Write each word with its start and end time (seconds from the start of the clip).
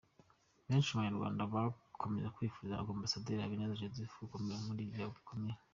Benshi 0.67 0.89
mu 0.91 0.97
banyarwanda 0.99 1.51
bakomeje 1.53 2.33
kwifuriza 2.35 2.75
ambasaderi 2.93 3.43
Habineza 3.43 3.79
Joseph 3.81 4.15
gukomera 4.23 4.65
muri 4.67 4.81
ibihe 4.85 5.05
bikomeye. 5.15 5.59